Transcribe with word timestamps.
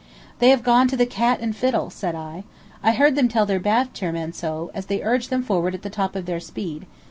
"They 0.39 0.49
have 0.49 0.63
gone 0.63 0.87
to 0.87 0.97
the 0.97 1.05
Cat 1.05 1.41
and 1.41 1.55
Fiddle," 1.55 1.91
said 1.91 2.15
I. 2.15 2.43
"I 2.81 2.93
heard 2.93 3.15
them 3.15 3.27
tell 3.27 3.45
their 3.45 3.59
bath 3.59 3.93
chair 3.93 4.11
men 4.11 4.33
so, 4.33 4.71
as 4.73 4.87
they 4.87 5.03
urged 5.03 5.29
them 5.29 5.43
forward 5.43 5.75
at 5.75 5.83
the 5.83 5.91
top 5.91 6.15
of 6.15 6.25
their 6.25 6.39
speed. 6.39 6.87